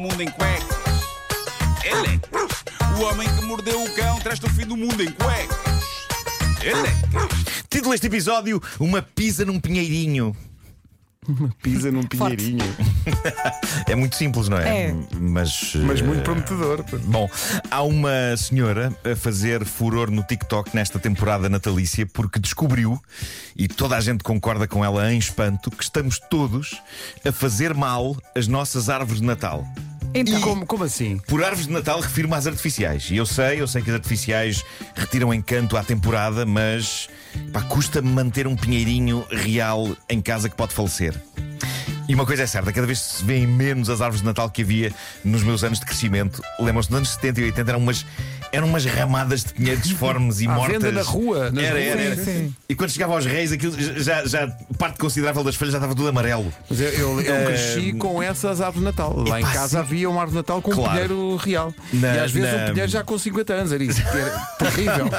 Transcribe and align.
mundo 0.00 0.22
em 0.22 0.30
cuecas. 0.30 0.66
Elecas. 1.84 2.64
O 2.98 3.02
homem 3.04 3.28
que 3.36 3.44
mordeu 3.44 3.82
o 3.82 3.94
cão 3.94 4.18
traz-te 4.18 4.46
o 4.46 4.50
fim 4.50 4.66
do 4.66 4.76
mundo 4.76 5.02
em 5.02 5.10
cuecas. 5.12 5.58
Elecas. 6.62 7.44
Título 7.68 7.92
deste 7.92 8.06
episódio: 8.06 8.62
Uma 8.78 9.02
pisa 9.02 9.44
num 9.44 9.60
pinheirinho. 9.60 10.34
Pisa 11.62 11.90
num 11.90 12.02
pinheirinho. 12.02 12.64
É 13.86 13.94
muito 13.94 14.16
simples, 14.16 14.48
não 14.48 14.58
é? 14.58 14.86
É. 14.86 14.96
Mas, 15.18 15.74
Mas 15.74 16.00
eh, 16.00 16.02
muito 16.02 16.22
prometedor. 16.22 16.84
Bom, 17.04 17.28
há 17.70 17.82
uma 17.82 18.36
senhora 18.36 18.94
a 19.04 19.14
fazer 19.14 19.64
furor 19.64 20.10
no 20.10 20.22
TikTok 20.22 20.74
nesta 20.74 20.98
temporada 20.98 21.48
natalícia 21.48 22.06
porque 22.06 22.38
descobriu, 22.38 23.00
e 23.56 23.68
toda 23.68 23.96
a 23.96 24.00
gente 24.00 24.24
concorda 24.24 24.66
com 24.66 24.84
ela 24.84 25.12
em 25.12 25.18
espanto, 25.18 25.70
que 25.70 25.82
estamos 25.82 26.18
todos 26.18 26.80
a 27.24 27.32
fazer 27.32 27.74
mal 27.74 28.16
as 28.34 28.46
nossas 28.46 28.88
árvores 28.88 29.20
de 29.20 29.26
Natal. 29.26 29.66
Então, 30.12 30.40
Como, 30.40 30.66
como 30.66 30.84
assim? 30.84 31.18
Por 31.26 31.42
árvores 31.42 31.66
de 31.66 31.72
Natal 31.72 32.00
refiro-me 32.00 32.34
às 32.34 32.46
artificiais. 32.46 33.08
E 33.10 33.16
eu 33.16 33.26
sei, 33.26 33.60
eu 33.60 33.66
sei 33.68 33.80
que 33.80 33.90
as 33.90 33.96
artificiais 33.96 34.64
retiram 34.94 35.32
encanto 35.32 35.76
à 35.76 35.84
temporada, 35.84 36.44
mas 36.44 37.08
pá, 37.52 37.62
custa-me 37.62 38.08
manter 38.10 38.46
um 38.46 38.56
pinheirinho 38.56 39.24
real 39.30 39.96
em 40.08 40.20
casa 40.20 40.48
que 40.48 40.56
pode 40.56 40.74
falecer. 40.74 41.14
E 42.08 42.14
uma 42.14 42.26
coisa 42.26 42.42
é 42.42 42.46
certa, 42.46 42.72
cada 42.72 42.88
vez 42.88 42.98
se 42.98 43.24
vêem 43.24 43.46
menos 43.46 43.88
as 43.88 44.00
árvores 44.00 44.20
de 44.20 44.26
Natal 44.26 44.50
que 44.50 44.62
havia 44.62 44.92
nos 45.24 45.44
meus 45.44 45.62
anos 45.62 45.78
de 45.78 45.86
crescimento. 45.86 46.42
Lembram-se, 46.58 46.90
nos 46.90 46.96
anos 46.98 47.10
70 47.10 47.40
e 47.40 47.44
80 47.44 47.70
eram 47.70 47.78
umas, 47.78 48.04
eram 48.52 48.66
umas 48.66 48.84
ramadas 48.84 49.44
de 49.44 49.52
pinheiros 49.52 49.82
disformes 49.82 50.40
e 50.40 50.46
À 50.48 50.52
mortas. 50.54 50.72
venda 50.82 50.92
na 50.92 51.02
rua, 51.02 51.50
nas 51.50 51.64
Era, 51.64 51.80
era, 51.80 52.00
era. 52.02 52.16
Sim, 52.16 52.24
sim. 52.24 52.54
E 52.68 52.74
quando 52.74 52.90
chegava 52.90 53.14
aos 53.14 53.24
reis, 53.26 53.52
aquilo 53.52 53.74
já, 54.00 54.24
já 54.26 54.48
parte 54.78 54.98
considerável 54.98 55.42
das 55.44 55.54
folhas 55.54 55.72
já 55.72 55.78
estava 55.78 55.94
tudo 55.94 56.08
amarelo. 56.08 56.52
Mas 56.68 56.80
eu, 56.80 56.88
eu, 56.90 57.20
eu 57.20 57.34
Eh, 57.34 57.44
cresci 57.46 57.92
com 57.92 58.22
essas 58.22 58.60
árvores 58.60 58.80
de 58.80 58.84
Natal. 58.84 59.14
Lá 59.16 59.40
em 59.40 59.44
casa 59.44 59.68
sim. 59.68 59.76
havia 59.78 60.08
uma 60.10 60.20
árvore 60.20 60.32
de 60.32 60.36
Natal 60.38 60.62
com 60.62 60.70
um 60.72 60.74
Claro. 60.74 60.90
pinheiro 60.92 61.36
real. 61.36 61.74
Na- 61.92 62.14
e 62.16 62.18
às 62.20 62.30
vezes 62.32 62.52
na- 62.52 62.64
um 62.64 62.68
pinheiro 62.70 62.90
já 62.90 63.02
com 63.04 63.18
50 63.18 63.52
anos. 63.52 63.72
Era 63.72 63.84
isso. 63.84 64.00
Era 64.00 64.30
terrível. 64.58 65.10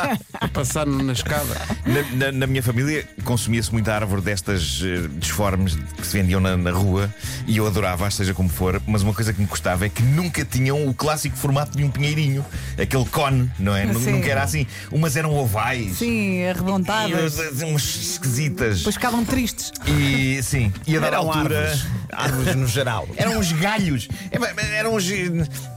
Passar 0.54 0.86
na 0.86 1.14
escada. 1.14 1.56
Na, 1.86 2.26
na- 2.26 2.32
na 2.32 2.48
minha 2.48 2.64
família 2.64 3.08
consumia-se 3.24 3.72
muita 3.72 3.94
árvore 3.94 4.22
destas 4.22 4.82
eh, 4.84 5.08
disformes 5.18 5.76
que 5.98 6.06
se 6.08 6.18
vendiam 6.18 6.40
na, 6.40 6.58
na 6.58 6.72
rua 6.72 7.14
e 7.48 7.58
eu 7.58 7.68
adorava, 7.68 8.10
seja 8.12 8.34
como 8.34 8.50
for, 8.50 8.82
mas 8.88 9.02
uma 9.02 9.14
coisa 9.14 9.34
que 9.34 9.40
me 9.42 9.48
gostava 9.48 9.86
é 9.86 9.90
que 9.90 10.02
nunca 10.04 10.44
tinham 10.46 10.88
o 10.88 10.94
clássico 10.94 11.36
formato 11.38 11.78
de 11.78 11.84
um 11.84 11.90
pinheirinho, 11.92 12.46
aquele 12.82 13.06
cone, 13.22 13.52
não 13.60 13.76
é? 13.76 13.94
Sim. 13.94 14.12
Nunca 14.14 14.30
era 14.30 14.44
assim. 14.44 14.66
Umas 14.92 15.16
eram 15.16 15.34
ovais. 15.36 15.98
sim, 15.98 16.40
E 16.42 16.48
arredondadas. 16.48 17.38
outras, 17.40 17.62
umas 17.62 17.84
esquisitas. 17.84 18.78
Depois 18.80 18.96
ficavam 18.96 19.24
tristes. 19.26 19.72
E 19.88 20.42
sim, 20.44 20.72
e 20.88 20.98
a 20.98 21.02
Eram 21.06 21.18
altura. 21.32 21.60
árvores. 21.60 21.86
Árvores 22.12 22.56
no 22.56 22.68
geral. 22.68 23.08
Eram 23.16 23.38
uns 23.40 23.52
galhos. 23.54 24.08
É, 24.32 24.78
Eram 24.78 24.96
uns, 24.96 25.06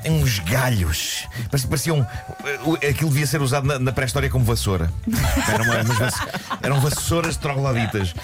uns 0.09 0.39
galhos. 0.41 1.27
Parece- 1.51 1.67
Pareciam. 1.67 2.07
Aquilo 2.89 3.11
devia 3.11 3.27
ser 3.27 3.41
usado 3.41 3.67
na, 3.67 3.79
na 3.79 3.93
pré-história 3.93 4.29
como 4.31 4.45
vassoura. 4.45 4.91
Eram, 5.53 5.65
uma- 5.65 5.81
umas 5.95 6.15
eram 6.63 6.81
vassouras 6.81 7.37
trogloditas. 7.37 8.15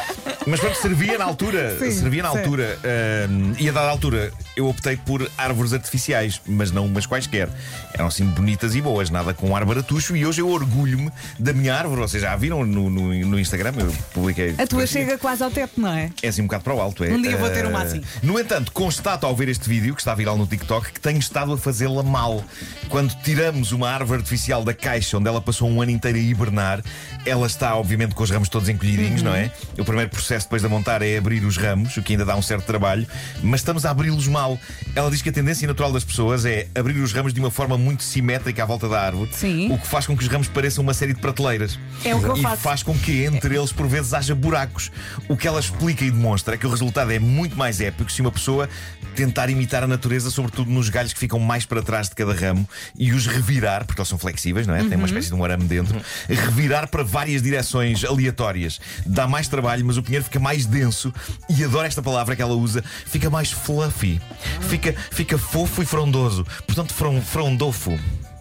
Mas 0.51 0.59
pronto, 0.59 0.77
servia 0.77 1.17
na 1.17 1.25
altura. 1.25 1.79
Sim, 1.79 1.91
servia 1.93 2.23
na 2.25 2.31
sim. 2.33 2.39
altura. 2.39 2.79
Ahm, 2.85 3.55
e 3.59 3.69
a 3.69 3.73
dada 3.73 3.89
altura 3.89 4.33
eu 4.57 4.69
optei 4.69 4.97
por 4.97 5.31
árvores 5.39 5.73
artificiais, 5.73 6.41
mas 6.45 6.73
não 6.73 6.87
umas 6.87 7.07
quaisquer. 7.07 7.49
Eram 7.95 8.07
assim 8.07 8.25
bonitas 8.25 8.75
e 8.75 8.81
boas, 8.81 9.11
nada 9.11 9.33
com 9.33 9.55
ar 9.55 9.65
baratucho. 9.65 10.17
E 10.17 10.27
hoje 10.27 10.41
eu 10.41 10.49
orgulho-me 10.49 11.11
da 11.39 11.53
minha 11.53 11.75
árvore. 11.75 12.01
Vocês 12.01 12.23
já 12.23 12.33
a 12.33 12.37
viram 12.37 12.67
no, 12.67 12.91
no, 12.91 13.15
no 13.15 13.39
Instagram? 13.39 13.73
Eu 13.79 13.93
publiquei. 14.13 14.55
A 14.59 14.67
tua 14.67 14.87
chega 14.87 15.17
quase 15.17 15.43
ao 15.45 15.51
teto, 15.51 15.81
não 15.81 15.93
é? 15.93 16.11
É 16.23 16.29
assim 16.29 16.43
um 16.43 16.47
bocado 16.47 16.65
para 16.65 16.75
o 16.75 16.81
alto, 16.81 17.05
é. 17.05 17.11
Um 17.11 17.23
dia 17.23 17.37
vou 17.37 17.49
ter 17.51 17.67
uma 17.67 17.83
Eh, 17.83 17.87
assim. 17.87 18.03
No 18.23 18.39
entanto, 18.39 18.73
constato 18.73 19.27
ao 19.27 19.37
ver 19.37 19.49
este 19.49 19.69
vídeo, 19.69 19.95
que 19.95 20.01
está 20.01 20.15
viral 20.15 20.37
no 20.37 20.47
TikTok, 20.47 20.93
que 20.93 21.01
tenho 21.01 21.19
estado 21.19 21.53
a 21.53 21.59
fazê-la 21.59 22.03
mal. 22.03 22.43
Quando 22.89 23.15
tiramos 23.23 23.71
uma 23.73 23.89
árvore 23.89 24.19
artificial 24.21 24.65
da 24.65 24.75
caixa 24.75 25.17
onde 25.17 25.29
ela 25.29 25.41
passou 25.41 25.69
um 25.69 25.81
ano 25.81 25.93
inteiro 25.93 26.19
a 26.19 26.21
hibernar, 26.21 26.83
ela 27.25 27.47
está, 27.47 27.77
obviamente, 27.77 28.15
com 28.15 28.23
os 28.25 28.31
ramos 28.31 28.49
todos 28.49 28.69
encolhidinhos, 28.69 29.23
não 29.23 29.35
é? 29.35 29.51
O 29.79 29.85
primeiro 29.85 30.11
processo 30.11 30.40
depois 30.45 30.63
de 30.63 30.67
a 30.67 30.69
montar 30.69 31.03
é 31.03 31.17
abrir 31.17 31.45
os 31.45 31.57
ramos, 31.57 31.97
o 31.97 32.03
que 32.03 32.13
ainda 32.13 32.25
dá 32.25 32.37
um 32.37 32.43
certo 32.43 32.65
trabalho, 32.65 33.07
mas 33.43 33.61
estamos 33.61 33.85
a 33.85 33.91
abri-los 33.91 34.29
mal. 34.29 34.59
Ela 34.95 35.11
diz 35.11 35.23
que 35.23 35.29
a 35.29 35.33
tendência 35.33 35.67
natural 35.67 35.93
das 35.93 36.05
pessoas 36.05 36.45
é 36.45 36.69
abrir 36.75 37.01
os 37.01 37.13
ramos 37.13 37.33
de 37.33 37.41
uma 37.41 37.51
forma 37.51 37.77
muito 37.77 38.03
simétrica 38.03 38.63
à 38.63 38.67
volta 38.67 38.89
da 38.89 39.01
árvore, 39.01 39.31
Sim. 39.33 39.73
o 39.73 39.79
que 39.79 39.87
faz 39.87 40.07
com 40.07 40.17
que 40.17 40.23
os 40.23 40.29
ramos 40.29 40.49
pareçam 40.49 40.83
uma 40.83 40.95
série 40.95 41.15
de 41.15 41.21
prateleiras. 41.21 41.79
É 42.05 42.15
o 42.15 42.21
que 42.21 42.27
eu 42.27 42.37
e 42.37 42.43
faço. 42.43 42.63
faz 42.63 42.83
com 42.83 42.97
que 42.99 43.25
entre 43.25 43.57
eles 43.57 43.73
por 43.73 43.87
vezes 43.87 44.15
haja 44.15 44.35
buracos. 44.35 44.91
O 45.29 45.37
que 45.37 45.47
ela 45.47 45.61
explica 45.61 46.05
e 46.05 46.11
demonstra 46.11 46.55
é 46.55 46.59
que 46.59 46.67
o 46.67 46.71
resultado 46.71 47.11
é 47.11 47.19
muito 47.19 47.57
mais 47.57 47.81
épico 47.81 48.11
se 48.11 48.21
uma 48.21 48.33
pessoa 48.33 48.69
tentar 49.15 49.51
imitar 49.51 49.83
a 49.83 49.87
natureza, 49.87 50.31
sobretudo 50.31 50.71
nos 50.71 50.89
galhos 50.89 51.13
que 51.13 51.19
ficam 51.19 51.39
mais 51.39 51.65
para 51.65 51.83
trás 51.83 52.09
de 52.09 52.15
cada 52.15 52.33
ramo, 52.33 52.69
e 52.97 53.13
os 53.13 53.27
revirar, 53.27 53.85
porque 53.85 54.01
eles 54.01 54.09
são 54.09 54.19
flexíveis, 54.19 54.67
não 54.67 54.75
é? 54.75 54.85
Tem 54.85 54.97
uma 54.97 55.07
espécie 55.07 55.29
de 55.29 55.35
um 55.35 55.45
arame 55.45 55.65
dentro, 55.65 56.01
revirar 56.29 56.89
para 56.89 57.03
várias 57.03 57.43
direções 57.43 58.05
aleatórias. 58.05 58.81
Dá 59.05 59.27
mais 59.27 59.49
trabalho, 59.49 59.85
mas 59.85 59.97
o 59.97 60.03
pinheiro 60.03 60.20
fica 60.23 60.39
mais 60.41 60.67
denso 60.67 61.13
e 61.49 61.65
adoro 61.65 61.87
esta 61.87 62.03
palavra 62.03 62.35
que 62.37 62.43
ela 62.43 62.55
usa, 62.55 62.83
fica 63.07 63.29
mais 63.31 63.51
fluffy. 63.51 64.21
Fica, 64.69 64.95
fica 65.11 65.39
fofo 65.39 65.83
e 65.83 65.87
frondoso. 65.87 66.47
Portanto, 66.67 66.93
fron, 66.95 67.21
frondofo. 67.21 67.99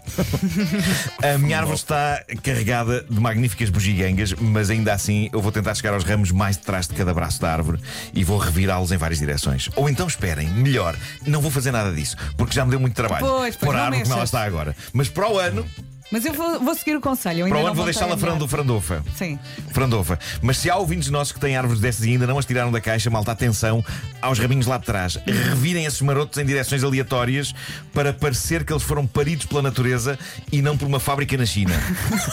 A 1.21 1.37
minha 1.37 1.59
árvore 1.59 1.77
está 1.77 2.23
carregada 2.43 3.05
de 3.09 3.19
magníficas 3.19 3.69
bugigangas, 3.69 4.33
mas 4.33 4.69
ainda 4.69 4.93
assim 4.93 5.29
eu 5.31 5.41
vou 5.41 5.51
tentar 5.51 5.75
chegar 5.75 5.93
aos 5.93 6.03
ramos 6.03 6.31
mais 6.31 6.57
de 6.57 6.63
trás 6.63 6.87
de 6.87 6.95
cada 6.95 7.13
braço 7.13 7.39
da 7.39 7.51
árvore 7.51 7.79
e 8.13 8.23
vou 8.23 8.37
revirá-los 8.37 8.91
em 8.91 8.97
várias 8.97 9.19
direções. 9.19 9.69
Ou 9.75 9.89
então 9.89 10.07
esperem, 10.07 10.47
melhor, 10.49 10.95
não 11.25 11.41
vou 11.41 11.51
fazer 11.51 11.71
nada 11.71 11.91
disso, 11.93 12.15
porque 12.37 12.53
já 12.55 12.65
me 12.65 12.71
deu 12.71 12.79
muito 12.79 12.95
trabalho. 12.95 13.25
Pois, 13.25 13.55
pois, 13.55 13.69
Pôr 13.69 13.75
a 13.75 13.77
não 13.77 13.85
árvore 13.85 14.01
como 14.03 14.13
ela 14.13 14.21
mexas. 14.21 14.29
está 14.29 14.43
agora. 14.43 14.75
Mas 14.93 15.09
para 15.09 15.29
o 15.29 15.37
ano, 15.37 15.65
Mas 16.11 16.25
eu 16.25 16.33
vou, 16.33 16.59
vou 16.59 16.75
seguir 16.75 16.95
o 16.95 17.01
conselho. 17.01 17.41
eu 17.41 17.45
ainda 17.45 17.55
para 17.55 17.59
o 17.59 17.61
não 17.61 17.67
ano 17.67 17.75
vou 17.75 17.85
voltei 17.85 17.93
deixá-la 17.93 18.15
a 18.15 18.17
frando, 18.17 18.47
frandofa. 18.47 19.03
Sim. 19.15 19.37
Frandofa. 19.71 20.17
Mas 20.41 20.57
se 20.57 20.69
há 20.69 20.75
ouvintes 20.75 21.09
nossos 21.09 21.31
que 21.31 21.39
têm 21.39 21.55
árvores 21.55 21.79
dessas 21.79 22.05
e 22.05 22.09
ainda 22.11 22.25
não 22.25 22.37
as 22.37 22.45
tiraram 22.45 22.71
da 22.71 22.81
caixa, 22.81 23.09
malta, 23.09 23.31
atenção 23.31 23.83
aos 24.21 24.39
raminhos 24.39 24.65
lá 24.65 24.77
de 24.77 24.85
trás. 24.85 25.17
Revirem 25.25 25.85
esses 25.85 26.01
marotos 26.01 26.37
em 26.39 26.45
direções 26.45 26.83
aleatórias 26.83 27.53
para 27.93 28.11
parecer 28.11 28.63
que 28.63 28.73
eles 28.73 28.83
foram 28.83 29.05
paridos 29.05 29.45
pela 29.45 29.61
natureza 29.61 30.17
e 30.51 30.61
não 30.61 30.77
por 30.77 30.87
uma 30.87 30.99
fábrica 30.99 31.37
na 31.37 31.45
China. 31.45 31.73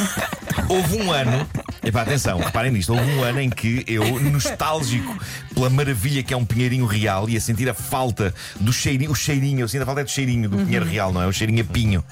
Houve 0.68 1.02
um 1.02 1.12
ano, 1.12 1.46
epá, 1.86 2.02
atenção, 2.02 2.38
reparem 2.38 2.72
nisto, 2.72 2.92
houve 2.92 3.10
um 3.12 3.22
ano 3.22 3.40
em 3.40 3.50
que 3.50 3.84
eu, 3.86 4.20
nostálgico 4.20 5.16
pela 5.54 5.70
maravilha 5.70 6.22
que 6.22 6.34
é 6.34 6.36
um 6.36 6.44
pinheirinho 6.44 6.86
real 6.86 7.28
e 7.28 7.36
a 7.36 7.40
sentir 7.40 7.68
a 7.68 7.74
falta 7.74 8.34
do 8.60 8.72
cheirinho, 8.72 9.10
o 9.10 9.14
cheirinho, 9.14 9.60
eu 9.60 9.68
sinto 9.68 9.82
a 9.82 9.86
falta 9.86 10.00
é 10.00 10.04
do 10.04 10.10
cheirinho 10.10 10.48
do 10.48 10.58
pinheiro 10.58 10.84
real, 10.84 11.12
não 11.12 11.22
é? 11.22 11.26
O 11.26 11.32
cheirinho 11.32 11.62
a 11.62 11.64
pinho. 11.64 12.04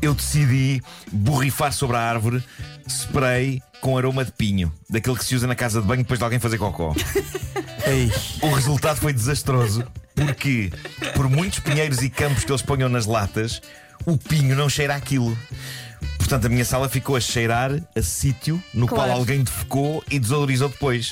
Eu 0.00 0.14
decidi 0.14 0.82
borrifar 1.10 1.72
sobre 1.72 1.96
a 1.96 2.00
árvore 2.00 2.42
spray 2.86 3.62
com 3.80 3.98
aroma 3.98 4.24
de 4.24 4.32
pinho, 4.32 4.72
daquele 4.88 5.16
que 5.16 5.24
se 5.24 5.34
usa 5.34 5.46
na 5.46 5.56
casa 5.56 5.80
de 5.80 5.86
banho 5.86 6.02
depois 6.02 6.18
de 6.18 6.24
alguém 6.24 6.38
fazer 6.38 6.58
cocó. 6.58 6.94
Ei. 7.86 8.10
O 8.40 8.54
resultado 8.54 8.98
foi 8.98 9.12
desastroso 9.12 9.84
porque, 10.14 10.70
por 11.14 11.28
muitos 11.28 11.58
pinheiros 11.58 12.00
e 12.02 12.08
campos 12.08 12.44
que 12.44 12.52
eles 12.52 12.62
ponham 12.62 12.88
nas 12.88 13.06
latas, 13.06 13.60
o 14.06 14.16
pinho 14.16 14.54
não 14.54 14.68
cheira 14.68 14.94
aquilo. 14.94 15.36
Portanto, 16.18 16.46
a 16.46 16.48
minha 16.48 16.64
sala 16.64 16.88
ficou 16.88 17.14
a 17.16 17.20
cheirar 17.20 17.72
a 17.94 18.02
sítio 18.02 18.62
no 18.72 18.86
Claro. 18.86 19.04
qual 19.10 19.18
alguém 19.18 19.42
defecou 19.42 20.02
e 20.10 20.18
desodorizou 20.18 20.68
depois. 20.68 21.10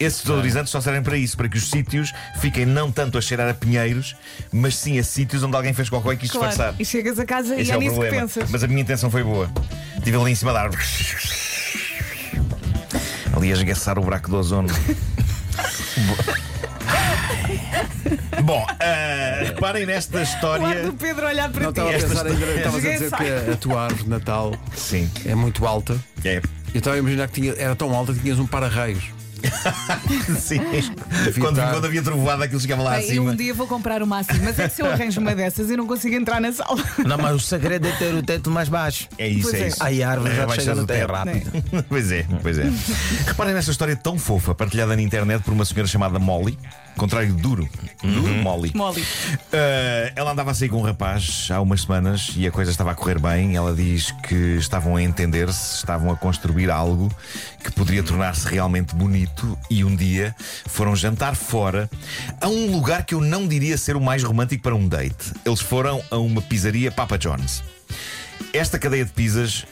Esses 0.00 0.22
desodorizantes 0.22 0.70
só 0.70 0.80
servem 0.80 1.02
para 1.02 1.16
isso, 1.18 1.36
para 1.36 1.48
que 1.48 1.58
os 1.58 1.68
sítios 1.68 2.12
fiquem 2.40 2.64
não 2.64 2.90
tanto 2.90 3.18
a 3.18 3.20
cheirar 3.20 3.48
a 3.48 3.54
pinheiros, 3.54 4.16
mas 4.52 4.74
sim 4.76 4.98
a 4.98 5.04
sítios 5.04 5.42
onde 5.42 5.54
alguém 5.56 5.74
fez 5.74 5.90
cocó 5.90 6.12
e 6.12 6.16
quis 6.16 6.30
Claro. 6.30 6.48
disfarçar. 6.48 6.74
E 6.80 6.84
chegas 6.84 7.18
a 7.18 7.24
casa 7.26 7.54
Esse 7.60 7.70
e 7.70 7.72
é, 7.72 7.76
é 7.76 7.78
nisso 7.78 7.90
que 7.94 8.00
problema. 8.00 8.22
pensas. 8.26 8.50
Mas 8.50 8.64
a 8.64 8.66
minha 8.68 8.80
intenção 8.80 9.10
foi 9.10 9.22
boa. 9.22 9.50
Estive 9.98 10.16
ali 10.16 10.30
em 10.32 10.34
cima 10.34 10.52
da 10.52 10.62
árvore. 10.62 10.82
Ali 13.36 13.50
a 13.50 13.52
esgaçar 13.54 13.98
o 13.98 14.02
buraco 14.02 14.30
do 14.30 14.36
ozono. 14.38 14.68
Bom, 18.46 18.64
ah, 18.78 19.42
reparem 19.44 19.84
nesta 19.86 20.18
O 20.18 20.22
história. 20.22 20.84
do 20.84 20.92
Pedro 20.92 21.26
olhar 21.26 21.50
para 21.50 21.64
Não 21.64 21.72
ti. 21.72 21.80
estava 21.80 21.90
a 21.90 22.08
pensar 22.08 22.26
ainda. 22.28 22.46
Estavas 22.54 22.84
a 22.84 22.88
dizer 22.90 23.10
que 23.10 23.50
a 23.52 23.56
tua 23.56 23.82
árvore 23.86 24.04
de 24.04 24.08
Natal 24.10 24.54
Sim, 24.72 25.10
é 25.24 25.34
muito 25.34 25.66
alta. 25.66 25.98
é. 26.24 26.40
Eu 26.72 26.78
estava 26.78 26.94
a 26.94 26.98
imaginar 27.00 27.26
que 27.28 27.40
tinha, 27.40 27.54
era 27.58 27.74
tão 27.74 27.92
alta 27.94 28.12
que 28.12 28.20
tinhas 28.20 28.38
um 28.38 28.46
para-raios. 28.46 29.02
Sim. 30.38 30.60
Quando, 31.40 31.58
estar- 31.58 31.72
quando 31.72 31.86
havia 31.86 32.02
trovoada, 32.02 32.44
aquilo 32.44 32.60
chegava 32.60 32.82
lá 32.82 32.90
Bem, 32.92 33.00
eu 33.00 33.06
acima. 33.22 33.30
um 33.32 33.36
dia 33.36 33.52
vou 33.54 33.66
comprar 33.66 34.02
uma 34.02 34.18
assim, 34.20 34.38
mas 34.42 34.58
é 34.58 34.68
que 34.68 34.74
se 34.74 34.82
eu 34.82 34.86
arranjo 34.90 35.20
uma 35.20 35.34
dessas 35.34 35.70
eu 35.70 35.76
não 35.76 35.86
consigo 35.86 36.14
entrar 36.14 36.40
na 36.40 36.52
sala. 36.52 36.80
Não, 37.04 37.18
mas 37.18 37.34
o 37.34 37.40
segredo 37.40 37.86
é 37.88 37.92
ter 37.92 38.14
o 38.14 38.22
teto 38.22 38.50
mais 38.50 38.68
baixo. 38.68 39.08
É 39.18 39.26
isso, 39.28 39.42
Pois 39.50 39.54
é 39.54 39.64
é. 39.64 39.68
isso. 39.68 39.82
Aí 39.82 40.02
a 40.02 40.10
árvore 40.10 40.32
É 40.32 40.36
já 40.36 40.46
baixar 40.46 40.62
chega 40.62 40.74
do 40.74 40.80
no 40.82 40.86
teto 40.86 41.00
teto. 41.00 41.12
rápido. 41.12 41.84
pois 41.88 42.12
é, 42.12 42.26
pois 42.42 42.58
é. 42.58 42.70
Reparem 43.26 43.54
nesta 43.54 43.70
história 43.70 43.96
tão 43.96 44.18
fofa, 44.18 44.54
partilhada 44.54 44.94
na 44.94 45.02
internet 45.02 45.42
por 45.42 45.52
uma 45.52 45.64
senhora 45.64 45.86
chamada 45.88 46.18
Molly. 46.18 46.58
Contrário 46.96 47.32
de 47.32 47.42
duro. 47.42 47.68
Duro, 48.02 48.34
Molly. 48.42 48.72
Molly. 48.74 49.02
Uh, 49.02 50.12
ela 50.14 50.32
andava 50.32 50.50
a 50.50 50.54
sair 50.54 50.68
com 50.68 50.78
um 50.78 50.82
rapaz 50.82 51.48
há 51.50 51.60
umas 51.60 51.82
semanas 51.82 52.32
e 52.36 52.46
a 52.46 52.50
coisa 52.50 52.70
estava 52.70 52.92
a 52.92 52.94
correr 52.94 53.18
bem. 53.18 53.54
Ela 53.54 53.74
diz 53.74 54.10
que 54.26 54.56
estavam 54.56 54.96
a 54.96 55.02
entender-se, 55.02 55.76
estavam 55.76 56.10
a 56.10 56.16
construir 56.16 56.70
algo 56.70 57.12
que 57.62 57.70
poderia 57.72 58.02
tornar-se 58.02 58.48
realmente 58.48 58.94
bonito. 58.94 59.58
E 59.68 59.84
um 59.84 59.94
dia 59.94 60.34
foram 60.66 60.96
jantar 60.96 61.36
fora 61.36 61.90
a 62.40 62.48
um 62.48 62.70
lugar 62.70 63.04
que 63.04 63.14
eu 63.14 63.20
não 63.20 63.46
diria 63.46 63.76
ser 63.76 63.96
o 63.96 64.00
mais 64.00 64.22
romântico 64.22 64.62
para 64.62 64.74
um 64.74 64.88
date. 64.88 65.32
Eles 65.44 65.60
foram 65.60 66.02
a 66.10 66.16
uma 66.16 66.40
pizzaria 66.40 66.90
Papa 66.90 67.18
John's. 67.18 67.62
Esta 68.52 68.78
cadeia 68.78 69.04
de 69.04 69.12
pizzas 69.12 69.66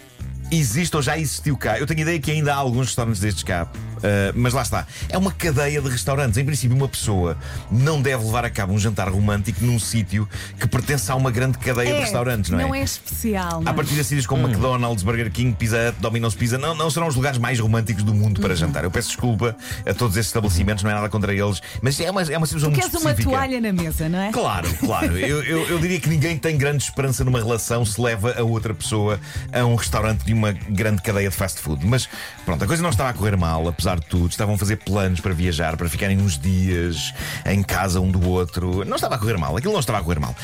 existe 0.51 0.95
ou 0.95 1.03
já 1.03 1.19
existiu 1.19 1.57
cá. 1.57 1.79
Eu 1.79 1.87
tenho 1.87 2.01
ideia 2.01 2.19
que 2.19 2.31
ainda 2.31 2.53
há 2.53 2.57
alguns 2.57 2.89
restaurantes 2.89 3.21
destes 3.21 3.43
cá. 3.43 3.67
Uh, 4.05 4.33
mas 4.35 4.53
lá 4.53 4.61
está. 4.63 4.87
É 5.09 5.17
uma 5.17 5.33
cadeia 5.33 5.81
de 5.81 5.89
restaurantes. 5.89 6.37
Em 6.37 6.45
princípio, 6.45 6.77
uma 6.77 6.89
pessoa 6.89 7.37
não 7.71 8.03
deve 8.03 8.23
levar 8.25 8.45
a 8.45 8.51
cabo 8.51 8.73
um 8.75 8.79
jantar 8.79 9.09
romântico 9.09 9.65
num 9.65 9.79
sítio 9.79 10.29
que 10.61 10.69
pertence 10.69 11.11
a 11.11 11.15
uma 11.15 11.31
grande 11.31 11.57
cadeia 11.59 11.95
de 11.95 12.01
restaurantes, 12.01 12.51
não 12.51 12.75
é? 12.75 12.83
especial. 12.83 13.59
A 13.61 13.61
Não. 13.61 13.75
partir 13.75 13.95
de 13.95 14.05
sítios 14.05 14.27
como 14.27 14.47
McDonald's, 14.47 15.03
Burger 15.03 15.31
King, 15.31 15.55
Pizza 15.57 15.89
Hut, 15.89 15.99
Domino's 16.01 16.35
Pizza, 16.35 16.59
não, 16.59 16.75
não 16.75 16.91
serão 16.91 17.07
os 17.09 17.15
lugares 17.17 17.39
mais 17.39 17.59
românticos 17.59 18.03
do 18.03 18.13
mundo 18.15 18.39
Uhum. 18.39 18.43
para 18.45 18.55
jantar. 18.55 18.85
Eu 18.85 18.91
peço 18.91 19.09
desculpa 19.09 19.57
a 19.87 19.95
todos 19.95 20.17
esses 20.17 20.27
estabelecimentos, 20.29 20.83
não 20.85 20.91
é 20.91 20.95
nada 20.95 21.09
contra 21.09 21.33
eles, 21.33 21.61
mas 21.81 21.99
é 22.01 22.11
uma, 22.11 22.23
é 22.23 22.37
uma 22.37 22.47
situação 22.47 22.71
Tu 22.71 22.75
muito 22.75 22.83
queres 22.91 23.01
uma 23.03 23.11
específica. 23.11 23.37
toalha 23.37 23.61
na 23.61 23.73
mesa, 23.73 24.09
não 24.09 24.19
é? 24.21 24.33
Claro, 24.33 24.69
claro. 24.81 25.17
Eu, 25.19 25.43
eu, 25.43 25.67
eu 25.69 25.79
diria 25.79 25.99
que 26.01 26.09
ninguém 26.09 26.37
tem 26.37 26.57
grande 26.59 26.83
esperança 26.85 27.25
numa 27.25 27.39
relação 27.39 27.85
se 27.85 28.01
leva 28.01 28.35
a 28.39 28.43
outra 28.43 28.75
pessoa 28.75 29.19
a 29.53 29.65
um 29.65 29.75
restaurante 29.77 30.25
de 30.25 30.33
uma 30.35 30.53
grande 30.53 31.01
cadeia 31.03 31.31
de 31.31 31.35
fast 31.37 31.61
food. 31.61 31.87
Mas 31.87 32.09
pronto, 32.45 32.63
a 32.63 32.67
coisa 32.67 32.83
não 32.83 32.91
estava 32.91 33.11
a 33.11 33.13
correr 33.15 33.37
mal, 33.37 33.67
apesar 33.69 33.94
tudo. 34.01 34.31
Estavam 34.31 34.55
a 34.55 34.59
fazer 34.59 34.77
planos 34.77 35.21
para 35.21 35.33
viajar, 35.33 35.77
para 35.77 35.89
ficarem 35.89 36.19
uns 36.19 36.39
dias 36.39 37.13
em 37.47 37.63
casa 37.63 38.01
um 38.01 38.11
do 38.11 38.29
outro. 38.29 38.85
Não 38.85 38.97
estava 38.97 39.15
a 39.15 39.19
correr 39.19 39.37
mal, 39.37 39.57
aquilo 39.57 39.73
não 39.73 39.81
estava 39.81 39.99
a 39.99 40.03
correr 40.03 40.21
mal. 40.21 40.35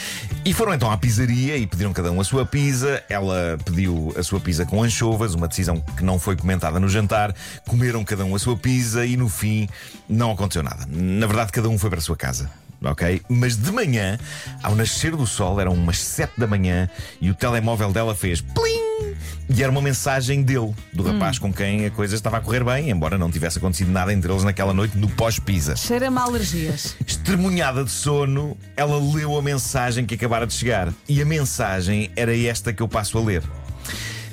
E 0.44 0.52
foram 0.52 0.74
então 0.74 0.90
à 0.90 0.96
pizzaria 0.96 1.56
e 1.56 1.66
pediram 1.66 1.92
cada 1.92 2.10
um 2.10 2.20
a 2.20 2.24
sua 2.24 2.44
pizza. 2.44 3.02
Ela 3.08 3.58
pediu 3.64 4.12
a 4.16 4.22
sua 4.22 4.40
pizza 4.40 4.64
com 4.64 4.82
anchovas, 4.82 5.34
uma 5.34 5.48
decisão 5.48 5.80
que 5.96 6.04
não 6.04 6.18
foi 6.18 6.36
comentada 6.36 6.80
no 6.80 6.88
jantar. 6.88 7.34
Comeram 7.66 8.04
cada 8.04 8.24
um 8.24 8.34
a 8.34 8.38
sua 8.38 8.56
pizza 8.56 9.04
e 9.04 9.16
no 9.16 9.28
fim 9.28 9.68
não 10.08 10.32
aconteceu 10.32 10.62
nada. 10.62 10.86
Na 10.88 11.26
verdade, 11.26 11.52
cada 11.52 11.68
um 11.68 11.78
foi 11.78 11.90
para 11.90 11.98
a 11.98 12.02
sua 12.02 12.16
casa 12.16 12.50
ok? 12.82 13.20
Mas 13.28 13.56
de 13.56 13.70
manhã, 13.70 14.18
ao 14.62 14.74
nascer 14.74 15.14
do 15.14 15.26
sol, 15.26 15.60
eram 15.60 15.74
umas 15.74 15.98
7 15.98 16.32
da 16.38 16.46
manhã 16.46 16.88
e 17.20 17.30
o 17.30 17.34
telemóvel 17.34 17.92
dela 17.92 18.14
fez 18.14 18.40
plim! 18.40 18.79
E 19.52 19.62
era 19.62 19.72
uma 19.72 19.82
mensagem 19.82 20.42
dele, 20.42 20.72
do 20.92 21.02
rapaz 21.02 21.36
com 21.36 21.52
quem 21.52 21.84
a 21.84 21.90
coisa 21.90 22.14
estava 22.14 22.36
a 22.36 22.40
correr 22.40 22.62
bem, 22.62 22.88
embora 22.88 23.18
não 23.18 23.30
tivesse 23.30 23.58
acontecido 23.58 23.90
nada 23.90 24.12
entre 24.12 24.30
eles 24.30 24.44
naquela 24.44 24.72
noite 24.72 24.96
no 24.96 25.08
pós-pisa. 25.08 25.74
Cheira-me 25.74 26.18
a 26.18 26.22
alergias. 26.22 26.94
Estremunhada 27.04 27.82
de 27.82 27.90
sono, 27.90 28.56
ela 28.76 28.96
leu 28.96 29.36
a 29.36 29.42
mensagem 29.42 30.06
que 30.06 30.14
acabara 30.14 30.46
de 30.46 30.54
chegar. 30.54 30.92
E 31.08 31.20
a 31.20 31.24
mensagem 31.24 32.12
era 32.14 32.36
esta 32.36 32.72
que 32.72 32.80
eu 32.80 32.86
passo 32.86 33.18
a 33.18 33.20
ler. 33.20 33.42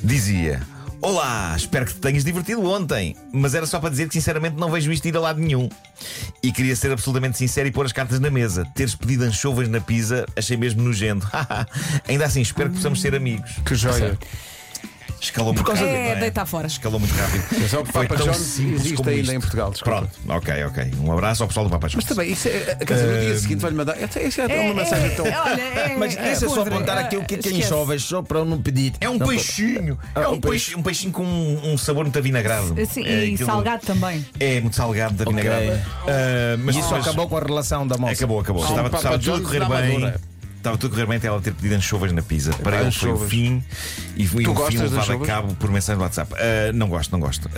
Dizia: 0.03 0.61
Olá, 1.01 1.55
espero 1.57 1.87
que 1.87 1.93
te 1.93 1.99
tenhas 1.99 2.23
divertido 2.23 2.63
ontem, 2.69 3.15
mas 3.33 3.55
era 3.55 3.65
só 3.65 3.79
para 3.79 3.89
dizer 3.89 4.07
que 4.07 4.13
sinceramente 4.13 4.55
não 4.55 4.69
vejo 4.69 4.91
isto 4.91 5.07
ir 5.07 5.17
a 5.17 5.19
lado 5.19 5.39
nenhum. 5.39 5.67
E 6.43 6.51
queria 6.51 6.75
ser 6.75 6.91
absolutamente 6.91 7.39
sincero 7.39 7.67
e 7.67 7.71
pôr 7.71 7.87
as 7.87 7.91
cartas 7.91 8.19
na 8.19 8.29
mesa. 8.29 8.65
Teres 8.75 8.93
pedido 8.93 9.23
anchovas 9.23 9.67
na 9.67 9.81
pizza, 9.81 10.27
achei 10.35 10.57
mesmo 10.57 10.83
nojento. 10.83 11.27
Ainda 12.07 12.25
assim, 12.25 12.41
espero 12.41 12.69
que 12.69 12.75
possamos 12.75 13.01
ser 13.01 13.15
amigos. 13.15 13.49
Que 13.65 13.73
joia. 13.73 14.15
Escalou 15.19 15.53
muito 15.53 15.67
rápido. 15.69 15.87
É, 15.87 16.13
não 16.13 16.19
deitar 16.19 16.45
fora. 16.45 16.67
Escalou 16.67 16.99
muito 16.99 17.13
rápido. 17.15 17.43
Atenção, 17.45 17.85
Foi 17.85 18.07
Papa 18.07 18.15
tão 18.23 18.27
John's 18.33 18.37
simples 18.45 18.75
existe 18.81 18.95
como 18.95 19.09
ainda 19.09 19.21
isto. 19.21 19.33
em 19.33 19.39
Portugal, 19.39 19.71
desculpa. 19.71 19.97
Pronto, 20.23 20.37
ok, 20.37 20.63
ok. 20.65 20.91
Um 21.01 21.11
abraço 21.11 21.43
ao 21.43 21.47
pessoal 21.47 21.65
do 21.65 21.69
Papa 21.71 21.87
John's. 21.87 21.95
Mas 21.95 22.05
também, 22.05 22.31
isso 22.31 22.47
é, 22.47 22.75
quer 22.75 22.93
dizer, 22.93 23.07
no 23.07 23.19
dia 23.21 23.39
seguinte 23.39 23.59
vai-lhe 23.59 23.75
mandar. 23.77 23.97
Essa 24.01 24.19
é 24.19 24.59
uma 24.61 24.73
mensagem 24.73 25.09
tão. 25.15 25.25
olha, 25.25 25.61
é, 25.61 25.95
Mas 25.97 26.15
é 26.15 26.21
deixa 26.21 26.47
só 26.49 26.55
podre. 26.55 26.73
apontar 26.75 26.97
aqui 26.99 27.17
o 27.17 27.23
que 27.25 27.35
é 27.35 27.37
que 27.37 27.47
Esquece. 27.49 27.65
enxovas, 27.67 28.03
só 28.03 28.21
para 28.21 28.39
eu 28.39 28.45
não 28.45 28.61
pedir. 28.61 28.93
É 29.01 29.09
um 29.09 29.17
Não, 29.17 29.27
peixinho. 29.27 29.97
Ah, 30.15 30.21
É 30.21 30.27
um, 30.27 30.33
um 30.33 30.39
peixe, 30.41 30.75
um 30.75 30.83
peixinho 30.83 31.11
com 31.11 31.23
um, 31.23 31.73
um 31.73 31.77
sabor 31.77 32.03
muito 32.03 32.17
avinagrado. 32.17 32.75
Sim, 32.89 33.05
é 33.05 33.25
e 33.25 33.33
aquilo- 33.33 33.49
salgado 33.49 33.85
também. 33.85 34.25
É 34.39 34.61
muito 34.61 34.75
salgado 34.75 35.23
avinagrado. 35.23 35.71
Ah, 36.07 36.57
mas 36.59 36.75
E 36.75 36.79
isso 36.79 36.87
depois- 36.89 37.07
acabou 37.07 37.27
com 37.27 37.37
a 37.37 37.41
relação 37.41 37.87
da 37.87 37.97
moça. 37.97 38.13
Acabou, 38.13 38.39
acabou. 38.39 38.63
Estava 38.63 38.83
Papa 38.83 38.97
estava 38.97 39.17
tudo 39.19 39.31
a 39.31 39.35
John's 39.35 39.45
correr 39.47 39.59
da 39.59 39.65
bem. 39.69 39.91
Amadora. 39.97 40.21
Estava 40.67 40.77
tudo 40.77 40.91
a 40.91 40.95
correr 40.95 41.05
bem 41.07 41.15
até 41.17 41.27
ela 41.27 41.39
ter 41.39 41.53
pedido 41.53 41.75
anchovas 41.75 42.11
na 42.11 42.21
pizza. 42.21 42.51
Para 42.51 42.81
ele 42.81 42.91
foi 42.91 43.09
o 43.09 43.17
fim 43.17 43.63
e 44.17 44.27
foi 44.27 44.43
Tu 44.43 44.51
um 44.51 44.65
fim 44.67 44.77
levado 44.79 45.11
a 45.13 45.25
cabo 45.25 45.55
por 45.55 45.71
mensagem 45.71 45.97
do 45.97 46.03
WhatsApp. 46.03 46.33
Ah, 46.35 46.73
não 46.73 46.89
gosto, 46.89 47.09
não 47.13 47.21
gosto. 47.21 47.49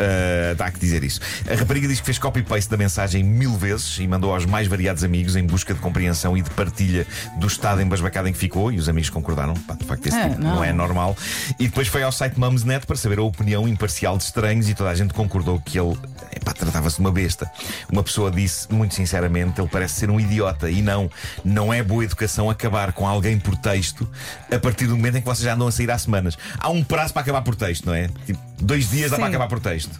Dá 0.55 0.69
que 0.69 0.79
dizer 0.79 1.03
isso. 1.03 1.19
A 1.51 1.55
rapariga 1.55 1.87
diz 1.87 1.99
que 1.99 2.05
fez 2.05 2.19
copy-paste 2.19 2.69
da 2.69 2.77
mensagem 2.77 3.23
mil 3.23 3.55
vezes 3.57 3.97
e 3.97 4.07
mandou 4.07 4.31
aos 4.31 4.45
mais 4.45 4.67
variados 4.67 5.03
amigos 5.03 5.35
em 5.35 5.43
busca 5.43 5.73
de 5.73 5.79
compreensão 5.79 6.37
e 6.37 6.41
de 6.43 6.51
partilha 6.51 7.07
do 7.39 7.47
estado 7.47 7.81
embasbacado 7.81 8.27
em 8.27 8.31
que 8.33 8.37
ficou. 8.37 8.71
E 8.71 8.77
os 8.77 8.87
amigos 8.87 9.09
concordaram. 9.09 9.55
Pá, 9.55 9.73
de 9.73 9.85
facto, 9.85 10.05
esse 10.05 10.15
Ah, 10.15 10.29
tipo 10.29 10.39
não. 10.41 10.55
não. 10.57 10.63
é 10.63 10.71
normal. 10.71 11.17
E 11.59 11.67
depois 11.67 11.87
foi 11.87 12.03
ao 12.03 12.11
site 12.11 12.39
Mumsnet 12.39 12.85
para 12.85 12.95
saber 12.95 13.17
a 13.17 13.23
opinião 13.23 13.67
imparcial 13.67 14.17
de 14.17 14.23
estranhos 14.25 14.69
e 14.69 14.75
toda 14.75 14.91
a 14.91 14.95
gente 14.95 15.15
concordou 15.15 15.59
que 15.59 15.79
ele 15.79 15.97
epá, 16.35 16.53
tratava-se 16.53 16.97
de 16.97 17.01
uma 17.01 17.11
besta. 17.11 17.49
Uma 17.91 18.03
pessoa 18.03 18.29
disse, 18.29 18.71
muito 18.71 18.93
sinceramente, 18.93 19.59
ele 19.59 19.67
parece 19.67 19.95
ser 19.95 20.11
um 20.11 20.19
idiota. 20.19 20.69
E 20.69 20.83
não, 20.83 21.09
não 21.43 21.73
é 21.73 21.81
boa 21.81 22.03
educação 22.03 22.49
acabar 22.51 22.93
com 22.99 23.07
alguém 23.07 23.39
por 23.39 23.55
texto 23.55 24.05
a 24.51 24.59
partir 24.59 24.85
do 24.85 24.97
momento 24.97 25.15
em 25.15 25.21
que 25.21 25.25
vocês 25.25 25.45
já 25.45 25.53
andam 25.53 25.69
a 25.69 25.71
sair 25.71 25.89
há 25.89 25.97
semanas. 25.97 26.37
Há 26.59 26.69
um 26.69 26.83
prazo 26.83 27.13
para 27.13 27.21
acabar 27.21 27.41
por 27.41 27.55
texto, 27.55 27.85
não 27.85 27.93
é? 27.93 28.09
Tipo, 28.25 28.37
dois 28.61 28.89
dias 28.89 29.09
dá 29.09 29.15
Sim. 29.15 29.21
para 29.21 29.29
acabar 29.29 29.47
por 29.47 29.61
texto. 29.61 29.97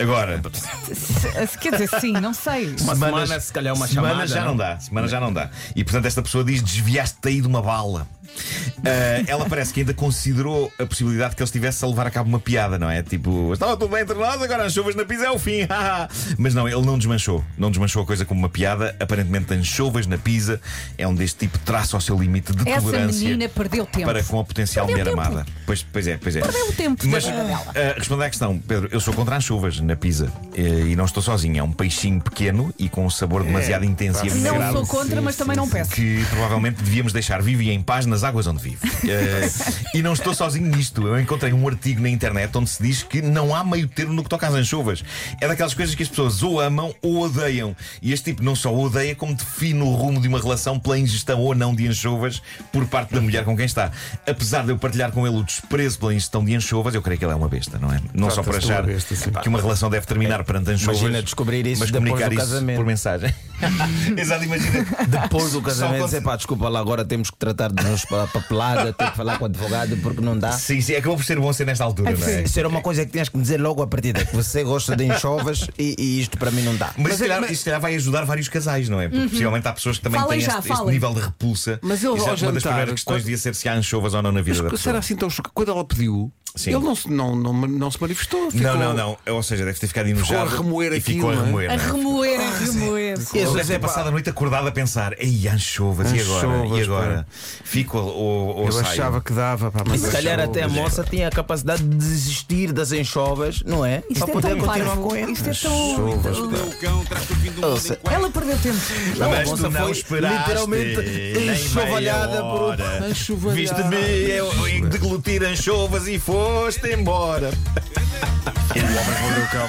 Agora, 0.00 0.40
Se- 0.92 1.58
Quer 1.58 1.72
dizer, 1.72 1.88
sim, 2.00 2.12
não 2.12 2.32
sei. 2.34 2.74
Uma 2.80 2.94
semana, 2.94 3.40
se 3.40 3.52
calhar, 3.52 3.74
uma 3.74 3.86
semana 3.86 4.08
chamada, 4.08 4.26
já 4.26 4.40
não 4.40 4.48
não? 4.48 4.56
dá. 4.56 4.78
Semana 4.80 5.08
já 5.08 5.20
não 5.20 5.32
dá. 5.32 5.50
E 5.74 5.82
portanto, 5.84 6.06
esta 6.06 6.22
pessoa 6.22 6.44
diz: 6.44 6.62
desviaste-te 6.62 7.28
aí 7.28 7.40
de 7.40 7.46
uma 7.46 7.60
bala. 7.62 8.06
Ah, 8.84 9.24
ela 9.26 9.46
parece 9.48 9.72
que 9.72 9.80
ainda 9.80 9.92
considerou 9.94 10.70
a 10.78 10.86
possibilidade 10.86 11.34
que 11.34 11.42
ele 11.42 11.46
estivesse 11.48 11.84
a 11.84 11.88
levar 11.88 12.06
a 12.06 12.10
cabo 12.10 12.28
uma 12.28 12.38
piada, 12.38 12.78
não 12.78 12.88
é? 12.88 13.02
Tipo, 13.02 13.52
estava 13.52 13.76
tudo 13.76 13.90
bem 13.90 14.02
entre 14.02 14.14
nós, 14.14 14.40
agora 14.40 14.64
as 14.64 14.72
chuvas 14.72 14.94
na 14.94 15.04
pizza 15.04 15.24
é 15.26 15.30
o 15.30 15.38
fim. 15.38 15.62
haha. 15.68 16.08
Mas 16.38 16.54
não, 16.54 16.68
ele 16.68 16.82
não 16.82 16.96
desmanchou. 16.98 17.44
Não 17.56 17.70
desmanchou 17.70 18.02
a 18.02 18.06
coisa 18.06 18.24
como 18.24 18.38
uma 18.40 18.48
piada. 18.48 18.94
Aparentemente, 19.00 19.52
anchovas 19.54 20.06
na 20.06 20.18
pizza 20.18 20.60
é 20.96 21.08
um 21.08 21.14
deste 21.14 21.38
tipo 21.38 21.58
de 21.58 21.64
traço 21.64 21.96
ao 21.96 22.00
seu 22.00 22.16
limite 22.18 22.52
de 22.52 22.68
Essa 22.68 22.82
tolerância. 22.82 23.24
menina 23.28 23.48
perdeu 23.48 23.84
tempo. 23.86 24.06
Para 24.06 24.22
com 24.22 24.38
a 24.38 24.44
potencial 24.44 24.86
Perdeu 24.86 25.06
mulher 25.06 25.16
tempo. 25.16 25.26
amada. 25.36 25.46
Pois, 25.66 25.82
pois 25.82 26.06
é, 26.06 26.16
pois 26.16 26.36
é. 26.36 26.40
Perdeu 26.40 26.68
o 26.68 26.72
tempo 26.72 27.04
da 27.04 27.10
Mas 27.10 27.24
vida 27.24 27.42
dela. 27.44 27.66
ah, 27.68 27.94
respondendo 27.96 28.26
à 28.26 28.30
questão, 28.30 28.58
Pedro, 28.58 28.88
eu 28.92 29.00
sou 29.00 29.12
contra 29.14 29.36
anchovas 29.36 29.80
na 29.88 29.96
pizza 29.96 30.30
Eh, 30.58 30.88
e 30.88 30.96
não 30.96 31.04
estou 31.04 31.22
sozinho. 31.22 31.60
É 31.60 31.62
um 31.62 31.70
peixinho 31.70 32.20
pequeno 32.20 32.74
e 32.76 32.88
com 32.88 33.06
um 33.06 33.10
sabor 33.10 33.44
demasiado 33.44 33.84
intenso 33.84 34.26
e 34.26 34.30
Não 34.40 34.72
sou 34.72 34.86
contra, 34.86 35.22
mas 35.22 35.36
também 35.36 35.56
não 35.56 35.68
peço. 35.68 35.92
que 35.92 36.24
provavelmente 36.30 36.82
devíamos 36.82 37.12
deixar 37.12 37.40
vivo 37.40 37.62
e 37.62 37.70
em 37.70 37.80
paz 37.80 38.06
nas 38.06 38.24
águas 38.24 38.46
onde 38.48 38.60
vive. 38.62 38.78
Eh, 39.08 39.48
e 39.94 40.02
não 40.02 40.12
estou 40.12 40.34
sozinho 40.34 40.66
nisto. 40.66 41.06
Eu 41.06 41.18
encontrei 41.20 41.52
um 41.52 41.66
artigo 41.66 42.02
na 42.02 42.08
internet 42.10 42.56
onde 42.58 42.68
se 42.68 42.82
diz 42.82 43.02
que 43.02 43.22
não 43.22 43.54
há 43.54 43.64
meio 43.64 43.86
termo 43.86 44.12
no 44.12 44.22
que 44.24 44.28
toca 44.28 44.46
às 44.46 44.52
anchovas. 44.52 45.02
É 45.40 45.46
daquelas 45.46 45.72
coisas 45.72 45.94
que 45.94 46.02
as 46.02 46.08
pessoas 46.08 46.42
ou 46.42 46.60
amam 46.60 46.92
ou 47.00 47.20
odeiam. 47.20 47.74
E 48.02 48.12
este 48.12 48.32
tipo 48.32 48.42
não 48.42 48.54
só 48.56 48.74
odeia, 48.74 49.14
como 49.14 49.34
define 49.34 49.80
o 49.80 49.94
rumo 49.94 50.20
de 50.20 50.26
uma 50.28 50.40
relação 50.40 50.78
pela 50.78 50.98
ingestão 50.98 51.40
ou 51.40 51.54
não 51.54 51.74
de 51.74 51.86
anchovas 51.86 52.42
por 52.72 52.86
parte 52.86 53.14
da 53.14 53.20
mulher 53.20 53.44
com 53.44 53.56
quem 53.56 53.64
está. 53.66 53.92
Apesar 54.28 54.64
de 54.64 54.72
eu 54.72 54.78
partilhar 54.78 55.12
com 55.12 55.26
ele 55.26 55.36
o 55.36 55.44
desprezo 55.44 55.98
pela 56.00 56.12
ingestão 56.12 56.44
de 56.44 56.54
anchovas, 56.54 56.94
eu 56.94 57.00
creio 57.00 57.18
que 57.18 57.24
ele 57.24 57.32
é 57.32 57.36
uma 57.36 57.48
besta, 57.48 57.78
não 57.78 57.92
é? 57.92 58.00
Não 58.12 58.30
só 58.30 58.42
por 58.42 58.56
achar 58.56 58.82
besta, 58.82 59.14
que 59.40 59.48
uma 59.48 59.60
relação 59.60 59.77
deve 59.88 60.04
terminar 60.06 60.42
perante 60.44 60.70
anchovas. 60.70 60.98
Imagina 61.00 61.22
descobrir 61.22 61.66
isso 61.66 61.80
mas 61.80 61.90
depois 61.90 62.10
comunicar 62.10 62.28
do 62.30 62.34
isso 62.34 62.44
casamento. 62.52 62.76
por 62.76 62.84
mensagem. 62.86 63.34
Exato, 64.16 64.44
imagina. 64.44 64.86
Depois 65.08 65.52
do 65.52 65.62
casamento, 65.62 66.04
dizer, 66.04 66.22
pá, 66.22 66.36
desculpa 66.36 66.68
lá, 66.68 66.80
agora 66.80 67.04
temos 67.04 67.30
que 67.30 67.36
tratar 67.36 67.72
de 67.72 67.82
nos 67.84 68.04
para 68.04 68.24
a 68.24 68.26
papelada, 68.26 68.92
ter 68.92 69.10
que 69.10 69.16
falar 69.16 69.36
com 69.38 69.44
o 69.44 69.46
advogado 69.46 69.96
porque 69.98 70.20
não 70.20 70.38
dá. 70.38 70.52
Sim, 70.52 70.80
sim, 70.80 70.94
acabou 70.94 71.16
por 71.16 71.24
ser 71.24 71.38
bom 71.38 71.52
ser 71.52 71.66
nesta 71.66 71.84
altura, 71.84 72.10
não 72.12 72.26
é? 72.28 72.42
Isso 72.42 72.58
era 72.58 72.68
uma 72.68 72.80
coisa 72.80 73.04
que 73.04 73.12
tinhas 73.12 73.28
que 73.28 73.36
me 73.36 73.42
dizer 73.42 73.60
logo 73.60 73.82
a 73.82 73.86
partida, 73.86 74.24
que 74.24 74.34
você 74.34 74.62
gosta 74.64 74.94
de 74.96 75.04
enxovas 75.04 75.68
e, 75.78 75.94
e 75.98 76.20
isto 76.20 76.36
para 76.38 76.50
mim 76.50 76.62
não 76.62 76.76
dá. 76.76 76.92
Mas, 76.96 77.08
Mas 77.08 77.12
se 77.14 77.18
calhar, 77.22 77.38
é- 77.38 77.40
mas- 77.42 77.50
isso 77.50 77.58
se 77.60 77.64
calhar 77.64 77.80
vai 77.80 77.94
ajudar 77.96 78.24
vários 78.24 78.48
casais, 78.48 78.88
não 78.88 79.00
é? 79.00 79.08
Porque 79.08 79.28
possivelmente 79.28 79.66
há 79.68 79.72
pessoas 79.72 79.96
que 79.98 80.04
também 80.04 80.20
Falem 80.20 80.38
têm 80.38 80.48
já, 80.48 80.58
este, 80.58 80.72
este 80.72 80.84
nível 80.86 81.14
de 81.14 81.20
repulsa. 81.20 81.80
Mas 81.82 82.04
ele 82.04 82.14
Isso 82.14 82.22
é 82.22 82.24
uma 82.26 82.30
das 82.30 82.40
jantar, 82.40 82.60
primeiras 82.60 82.94
questões 82.94 83.14
quando- 83.16 83.22
devia 83.24 83.38
ser 83.38 83.54
se 83.54 83.68
há 83.68 83.74
anchovas 83.74 84.14
ou 84.14 84.22
não 84.22 84.30
na 84.32 84.40
vida 84.40 84.56
da 84.58 84.62
Mas 84.64 84.70
pessoa. 84.72 84.82
será 84.92 84.98
assim 85.00 85.16
tão 85.16 85.28
chocado? 85.28 85.52
Quando 85.52 85.70
ela 85.72 85.84
pediu, 85.84 86.32
Sim. 86.54 86.70
ele 86.74 86.84
não, 86.84 86.94
se- 86.94 87.10
não, 87.10 87.34
não, 87.36 87.52
não 87.52 87.90
se 87.90 88.00
manifestou. 88.00 88.44
Não, 88.44 88.50
ficou- 88.50 88.74
não, 88.76 88.94
não. 88.94 89.16
Ou 89.34 89.42
seja, 89.42 89.64
deve 89.64 89.78
ter 89.78 89.86
ficado 89.86 90.08
enojado. 90.08 90.54
a 90.54 90.56
remoer 90.58 90.92
e 90.92 90.96
aquilo, 90.96 91.16
ficou 91.18 91.30
a 91.30 91.34
não 91.34 91.42
é? 91.42 91.46
remoer. 91.46 91.70
A 91.70 91.76
não 91.76 91.82
é? 91.82 91.86
remoer 91.86 92.37
Esse 92.62 93.32
deve 93.54 93.64
ter 93.64 93.72
é 93.74 93.78
passado 93.78 94.08
a 94.08 94.10
noite 94.10 94.28
acordado 94.30 94.66
a 94.68 94.72
pensar: 94.72 95.14
Ei, 95.18 95.48
anchovas, 95.48 96.12
e 96.12 96.20
agora? 96.20 96.66
E 96.78 96.82
agora? 96.82 97.26
Fico 97.64 97.98
ou, 97.98 98.56
ou 98.56 98.66
Eu 98.66 98.72
saio? 98.72 98.86
achava 98.86 99.20
que 99.20 99.32
dava, 99.32 99.70
pá, 99.70 99.82
mas 99.86 100.00
Se 100.00 100.10
calhar 100.10 100.40
até 100.40 100.62
a 100.62 100.68
moça 100.68 101.04
tinha 101.04 101.28
a 101.28 101.30
capacidade 101.30 101.82
de 101.82 101.96
desistir 101.96 102.72
das 102.72 102.92
anchovas, 102.92 103.62
não 103.64 103.84
é? 103.84 104.02
Isto 104.10 104.20
Para 104.26 104.30
é 104.30 104.32
poder 104.32 104.48
tão 104.48 104.58
continuar 104.66 104.86
parvo. 104.96 105.02
com 105.08 105.16
ele. 105.16 105.32
Isto 105.32 105.50
é 105.50 105.52
tão. 105.54 105.96
Chuvas, 105.96 106.38
Mordeu 106.38 106.64
o 106.66 106.78
cão, 106.78 107.04
traz-te 107.04 107.32
o 107.32 107.36
fim 107.36 107.50
do 107.50 107.60
mundo 107.60 107.76
em 107.76 107.80
cuecas. 107.80 107.98
Ela 108.12 108.30
perdeu 108.30 108.58
tempo. 108.58 108.78
Não, 109.18 109.30
Mas 109.30 109.38
a 109.38 109.42
tu 109.44 109.48
moça 109.50 109.62
não 109.70 109.80
foi 109.82 109.90
esperaste 109.92 110.38
literalmente 110.38 110.96
nem 110.96 111.48
enxovalhada 111.50 112.28
meia 112.28 112.42
por. 112.42 112.60
hora. 112.62 113.08
Enxovalhada. 113.10 113.60
Viste-me 113.60 114.30
eu 114.30 114.88
deglutir 114.88 115.42
anchovas 115.44 116.06
e 116.08 116.18
foste 116.18 116.92
embora. 116.92 117.50
Mordeu 118.76 119.44
o 119.44 119.48
cão. 119.48 119.68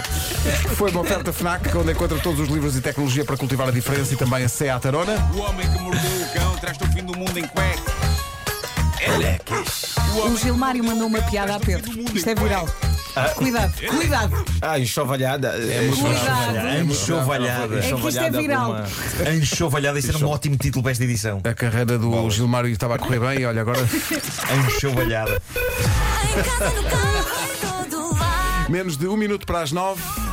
Foi 0.76 0.92
uma 0.92 1.02
oferta 1.02 1.32
FNAC, 1.32 1.76
onde 1.78 1.92
encontra 1.92 2.18
todos 2.20 2.40
os 2.40 2.50
livros 2.50 2.76
e 2.76 2.82
tecnologia 2.82 3.24
para 3.24 3.38
cultivar 3.38 3.68
a 3.70 3.72
diferença 3.72 4.14
e 4.14 4.18
também 4.18 4.44
a 4.44 4.50
Seat 4.50 4.88
Arona. 4.88 5.14
O 5.34 5.40
homem 5.40 5.70
que 5.72 5.80
mordeu 5.80 6.12
o 6.12 6.34
cão, 6.34 6.58
traz-te 6.58 6.84
o 6.84 6.88
fim 6.88 7.04
do 7.04 7.18
mundo 7.18 7.38
em 7.38 7.48
cuecas. 7.48 7.94
Elecas. 9.02 9.96
O 10.26 10.38
Gilmário 10.38 10.84
mandou 10.84 11.08
uma 11.08 11.22
piada 11.22 11.56
a 11.56 11.60
Pedro. 11.60 11.92
Isto 12.14 12.30
é 12.30 12.36
viral. 12.36 12.68
Cuidado, 13.36 13.74
cuidado. 13.88 14.46
Ah, 14.62 14.80
enxovalhada. 14.80 15.48
É 15.50 15.82
muito 15.82 16.02
Cuidado. 16.02 16.92
Enxovalhada. 16.92 17.76
É 17.78 17.82
que 17.82 18.08
isto 18.08 18.20
é 18.20 18.30
viral. 18.30 18.76
Enxovalhada, 19.36 20.00
isso 20.00 20.10
era 20.10 20.26
um 20.26 20.30
ótimo 20.30 20.58
título 20.58 20.84
para 20.84 20.92
esta 20.92 21.04
edição. 21.04 21.42
A 21.44 21.54
carreira 21.54 21.98
do 21.98 22.30
Gilmário 22.30 22.70
estava 22.70 22.96
a 22.96 23.00
correr 23.00 23.20
bem 23.20 23.40
e 23.40 23.46
olha, 23.46 23.62
agora 23.62 23.80
Enxovalhada. 24.68 25.42
Em 26.30 26.44
casa, 26.44 26.70
no 26.70 26.84
carro. 26.84 27.19
Menos 28.70 28.96
de 28.96 29.08
um 29.08 29.18
minuto 29.18 29.46
para 29.46 29.62
as 29.62 29.72
nove. 29.72 30.29